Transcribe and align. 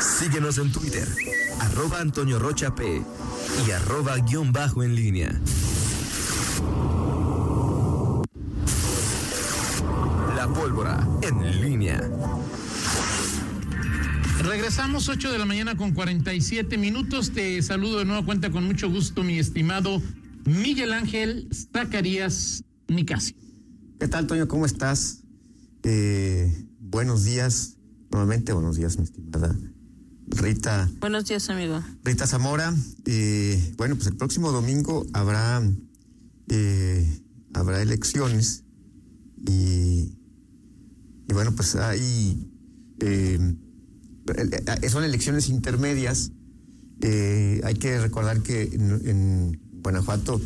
Síguenos 0.00 0.56
en 0.56 0.72
Twitter, 0.72 1.06
arroba 1.58 2.00
Antonio 2.00 2.38
Rocha 2.38 2.74
P 2.74 3.02
y 3.66 3.70
arroba 3.70 4.16
guion 4.16 4.50
bajo 4.50 4.82
en 4.82 4.94
línea. 4.94 5.38
La 10.34 10.48
pólvora 10.48 11.06
en 11.20 11.60
línea. 11.60 12.00
Regresamos 14.42 15.10
8 15.10 15.32
de 15.32 15.38
la 15.38 15.44
mañana 15.44 15.76
con 15.76 15.92
47 15.92 16.78
minutos. 16.78 17.32
Te 17.32 17.60
saludo 17.60 17.98
de 17.98 18.06
nuevo 18.06 18.24
cuenta 18.24 18.50
con 18.50 18.64
mucho 18.64 18.88
gusto, 18.88 19.22
mi 19.22 19.38
estimado 19.38 20.00
Miguel 20.46 20.94
Ángel 20.94 21.50
Zacarías 21.52 22.64
Nicasio. 22.88 23.36
¿Qué 23.98 24.08
tal, 24.08 24.26
Toño? 24.26 24.48
¿Cómo 24.48 24.64
estás? 24.64 25.24
Eh, 25.82 26.66
buenos 26.78 27.24
días, 27.24 27.76
nuevamente 28.10 28.54
buenos 28.54 28.76
días, 28.76 28.96
mi 28.96 29.04
estimada 29.04 29.54
Rita. 30.30 30.88
Buenos 31.00 31.26
días, 31.26 31.48
amigo. 31.50 31.82
Rita 32.04 32.26
Zamora. 32.26 32.74
Eh, 33.06 33.74
bueno, 33.76 33.96
pues 33.96 34.06
el 34.06 34.16
próximo 34.16 34.52
domingo 34.52 35.06
habrá, 35.12 35.62
eh, 36.48 37.22
habrá 37.52 37.82
elecciones 37.82 38.64
y, 39.46 40.16
y 41.28 41.32
bueno, 41.32 41.52
pues 41.54 41.74
hay, 41.76 42.50
eh, 43.00 43.54
son 44.88 45.04
elecciones 45.04 45.48
intermedias. 45.48 46.32
Eh, 47.02 47.60
hay 47.64 47.74
que 47.74 47.98
recordar 47.98 48.42
que 48.42 48.62
en, 48.62 49.08
en 49.08 49.60
Guanajuato 49.82 50.40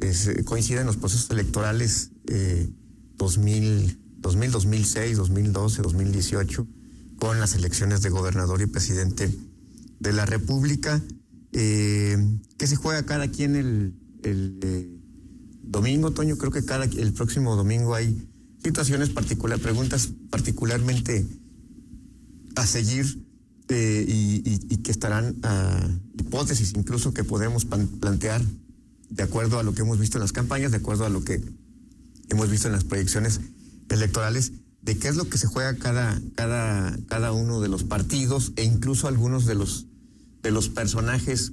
es, 0.00 0.30
coinciden 0.44 0.86
los 0.86 0.96
procesos 0.96 1.30
electorales 1.30 2.12
eh, 2.26 2.70
2000, 3.16 3.98
2000, 4.18 4.50
2006, 4.50 5.16
2012, 5.18 5.82
2018 5.82 6.66
con 7.20 7.38
las 7.38 7.54
elecciones 7.54 8.02
de 8.02 8.08
gobernador 8.08 8.62
y 8.62 8.66
presidente 8.66 9.30
de 10.00 10.12
la 10.12 10.26
República. 10.26 11.00
Eh, 11.52 12.16
¿Qué 12.56 12.66
se 12.66 12.76
juega 12.76 13.04
cada 13.04 13.28
quien 13.28 13.54
el, 13.54 13.94
eh, 14.24 14.88
domingo, 15.62 16.10
Toño? 16.12 16.38
Creo 16.38 16.50
que 16.50 16.64
cada 16.64 16.86
el 16.86 17.12
próximo 17.12 17.54
domingo 17.54 17.94
hay 17.94 18.26
situaciones 18.64 19.10
particulares, 19.10 19.62
preguntas 19.62 20.08
particularmente 20.30 21.26
a 22.56 22.66
seguir 22.66 23.22
eh, 23.68 24.04
y, 24.08 24.76
que 24.78 24.90
estarán 24.90 25.36
a 25.42 25.88
hipótesis 26.18 26.72
incluso 26.74 27.12
que 27.12 27.22
podemos 27.22 27.66
plantear 27.66 28.42
de 29.10 29.22
acuerdo 29.22 29.58
a 29.58 29.62
lo 29.62 29.74
que 29.74 29.82
hemos 29.82 29.98
visto 29.98 30.16
en 30.16 30.22
las 30.22 30.32
campañas, 30.32 30.70
de 30.70 30.78
acuerdo 30.78 31.04
a 31.04 31.10
lo 31.10 31.22
que 31.22 31.42
hemos 32.30 32.50
visto 32.50 32.66
en 32.66 32.72
las 32.72 32.84
proyecciones 32.84 33.40
electorales, 33.90 34.52
de 34.82 34.98
qué 34.98 35.08
es 35.08 35.16
lo 35.16 35.28
que 35.28 35.38
se 35.38 35.46
juega 35.46 35.76
cada, 35.76 36.20
cada, 36.34 36.96
cada 37.08 37.32
uno 37.32 37.60
de 37.60 37.68
los 37.68 37.84
partidos 37.84 38.52
e 38.56 38.64
incluso 38.64 39.08
algunos 39.08 39.46
de 39.46 39.54
los, 39.54 39.86
de 40.42 40.50
los 40.50 40.68
personajes 40.68 41.52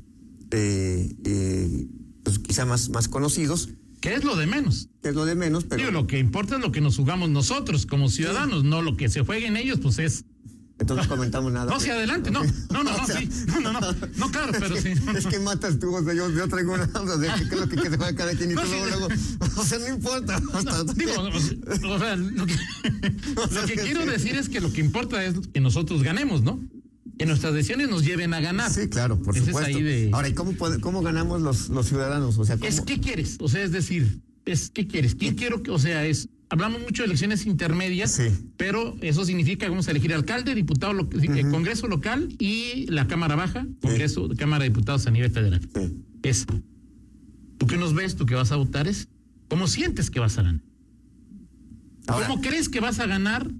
eh, 0.52 1.14
eh, 1.25 1.88
pues 2.23 2.39
quizá 2.39 2.66
más, 2.66 2.89
más 2.89 3.08
conocidos. 3.08 3.70
¿Qué 4.00 4.14
es 4.14 4.23
lo 4.23 4.36
de 4.36 4.45
menos? 4.45 4.89
¿Qué 5.02 5.09
es 5.09 5.16
lo 5.16 5.25
de 5.25 5.36
menos? 5.36 5.66
Pero 5.66 5.81
Digo, 5.81 5.92
lo 5.92 6.08
que 6.08 6.20
importa 6.20 6.55
es 6.55 6.61
lo 6.61 6.72
que 6.72 6.81
nos 6.81 6.98
jugamos 6.98 7.30
nosotros 7.30 7.86
como 7.86 8.09
ciudadanos, 8.09 8.61
sí. 8.61 8.67
no 8.67 8.81
lo 8.81 8.95
que 8.95 9.09
se 9.09 9.22
jueguen 9.22 9.58
ellos, 9.58 9.80
pues 9.81 10.00
es 10.00 10.25
entonces 10.80 11.08
no 11.08 11.16
comentamos 11.16 11.52
nada. 11.52 11.72
No, 11.72 11.80
sí, 11.80 11.89
adelante, 11.89 12.30
no, 12.30 12.44
no, 12.44 12.83
no, 12.83 12.83
no, 12.83 13.08
sí, 13.08 13.30
no, 13.47 13.59
no, 13.59 13.73
no, 13.73 13.81
no, 14.17 14.31
claro, 14.31 14.52
pero 14.59 14.78
sí. 14.78 14.89
Es 15.16 15.25
que 15.25 15.39
matas 15.39 15.80
tú, 15.80 15.94
o 15.95 16.03
sea, 16.03 16.14
yo, 16.14 16.30
yo 16.30 16.47
traigo 16.47 16.73
una 16.73 16.83
o 16.83 16.88
sea, 17.20 17.36
que 17.36 17.44
es 17.44 17.59
lo 17.59 17.67
que, 17.67 17.81
se 17.81 17.97
juega 17.97 18.16
cada 18.16 18.33
quien 18.33 18.52
y 18.52 18.53
luego, 18.53 18.86
luego, 18.86 19.08
o 19.55 19.64
sea, 19.64 19.80
no 19.80 19.88
importa. 19.88 20.39
Digo, 20.95 21.14
o, 21.20 22.00
sea, 22.00 22.16
lo 22.16 22.45
que, 22.45 22.55
lo 23.52 23.66
que 23.66 23.75
quiero 23.75 24.05
decir 24.05 24.36
es 24.36 24.50
que 24.50 24.61
lo 24.61 24.72
que 24.72 24.81
importa 24.81 25.23
es 25.25 25.36
que 25.52 25.59
nosotros 25.59 26.03
ganemos, 26.03 26.44
¿no? 26.44 26.59
Que 27.17 27.25
nuestras 27.25 27.53
decisiones 27.53 27.89
nos 27.89 28.05
lleven 28.05 28.36
a 28.36 28.39
ganar. 28.39 28.72
Sí, 28.72 28.88
claro, 28.88 29.17
por 29.20 29.36
Ese 29.36 29.45
es 29.45 29.48
supuesto. 29.48 29.75
ahí 29.75 29.81
de- 29.81 30.11
Ahora, 30.14 30.28
¿y 30.28 30.33
cómo, 30.33 30.52
puede- 30.53 30.80
cómo 30.80 31.02
ganamos 31.02 31.42
los, 31.42 31.70
los 31.70 31.88
ciudadanos? 31.88 32.38
O 32.38 32.45
sea, 32.45 32.58
¿cómo? 32.58 32.67
Es 32.67 32.81
qué 32.81 33.00
quieres, 33.00 33.38
o 33.39 33.48
sea, 33.50 33.64
es 33.64 33.72
decir, 33.72 34.22
es 34.45 34.70
qué 34.70 34.86
quieres, 34.86 35.16
quién 35.16 35.33
quiero 35.33 35.64
que, 35.64 35.71
o 35.71 35.80
sea, 35.80 36.05
es 36.05 36.30
hablamos 36.49 36.81
mucho 36.81 37.03
de 37.03 37.08
elecciones 37.08 37.45
intermedias, 37.45 38.11
Sí. 38.11 38.23
pero 38.58 38.95
eso 39.02 39.25
significa 39.25 39.65
que 39.65 39.69
vamos 39.69 39.87
a 39.87 39.91
elegir 39.91 40.13
alcalde, 40.13 40.55
diputado, 40.55 40.93
lo- 40.93 41.09
eh, 41.21 41.41
Congreso 41.52 41.87
local 41.87 42.30
y 42.39 42.85
la 42.89 43.08
Cámara 43.08 43.35
Baja, 43.35 43.65
Congreso, 43.81 44.30
Cámara 44.37 44.63
de 44.63 44.69
Diputados 44.69 45.07
a 45.07 45.11
nivel 45.11 45.31
federal. 45.31 45.61
Sí. 45.75 46.03
Es 46.23 46.45
tú 47.57 47.67
que 47.67 47.77
nos 47.77 47.93
ves, 47.93 48.15
tú 48.15 48.25
que 48.25 48.36
vas 48.36 48.52
a 48.52 48.55
votar 48.55 48.87
es 48.87 49.07
cómo 49.49 49.67
sientes 49.67 50.09
que 50.09 50.19
vas 50.19 50.37
a 50.37 50.43
ganar. 50.43 50.61
Ahora, 52.07 52.27
¿Cómo 52.27 52.41
crees 52.41 52.69
que 52.69 52.80
vas 52.80 52.99
a 52.99 53.05
ganar 53.07 53.52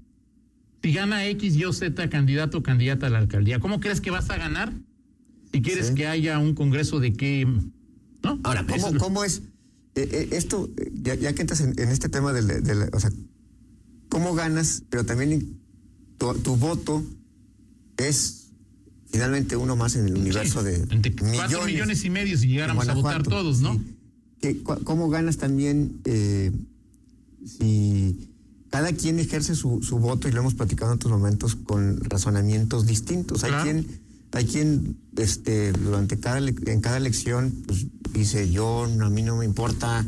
si 0.82 0.92
gana 0.92 1.26
X, 1.26 1.56
Y 1.56 1.64
o 1.64 1.72
Z 1.72 2.08
candidato 2.08 2.58
o 2.58 2.62
candidata 2.62 3.08
a 3.08 3.10
la 3.10 3.18
alcaldía? 3.18 3.58
¿Cómo 3.60 3.80
crees 3.80 4.00
que 4.00 4.10
vas 4.10 4.30
a 4.30 4.38
ganar 4.38 4.72
si 5.52 5.60
quieres 5.60 5.90
que 5.90 6.06
haya 6.06 6.38
un 6.38 6.54
congreso 6.54 7.00
de 7.00 7.12
qué? 7.12 7.46
¿No? 8.22 8.40
ahora 8.44 8.64
¿cómo, 8.66 8.88
es- 8.88 8.94
cómo 8.96 9.24
es? 9.24 9.42
Eh, 10.02 10.08
eh, 10.12 10.28
esto, 10.32 10.68
ya, 11.02 11.14
ya 11.14 11.32
que 11.34 11.42
entras 11.42 11.60
en, 11.60 11.78
en 11.78 11.88
este 11.88 12.08
tema 12.08 12.32
del, 12.32 12.46
del- 12.62 12.90
o 12.92 13.00
sea, 13.00 13.10
¿cómo 14.08 14.34
ganas? 14.34 14.82
Pero 14.90 15.04
también 15.04 15.58
tu, 16.18 16.32
tu 16.34 16.56
voto 16.56 17.02
es 17.96 18.50
finalmente 19.10 19.56
uno 19.56 19.74
más 19.76 19.96
en 19.96 20.06
el 20.06 20.16
universo 20.16 20.62
de 20.62 20.76
Entre 20.90 21.14
cuatro 21.14 21.64
millones 21.64 22.04
y 22.04 22.10
medio 22.10 22.36
si 22.38 22.48
llegáramos 22.48 22.88
a 22.88 22.94
votar 22.94 23.22
todos, 23.22 23.60
¿no? 23.60 23.74
sí. 24.42 24.62
¿Cómo 24.84 25.08
ganas 25.08 25.36
también 25.38 26.00
eh, 26.04 26.52
si 27.44 28.30
cada 28.70 28.92
quien 28.92 29.18
ejerce 29.18 29.54
su, 29.54 29.82
su 29.82 29.98
voto 29.98 30.28
y 30.28 30.32
lo 30.32 30.40
hemos 30.40 30.54
platicado 30.54 30.92
en 30.92 30.96
otros 30.96 31.12
momentos 31.12 31.56
con 31.56 31.98
razonamientos 32.04 32.86
distintos? 32.86 33.42
Hay 33.44 33.52
quien, 33.64 33.86
hay 34.32 34.44
quien 34.46 34.96
este, 35.16 35.72
durante 35.72 36.20
cada 36.20 36.38
en 36.38 36.80
cada 36.80 36.98
elección 36.98 37.52
pues, 37.66 37.86
dice 38.12 38.50
yo 38.50 38.84
a 38.84 39.10
mí 39.10 39.22
no 39.22 39.36
me 39.36 39.44
importa 39.44 40.04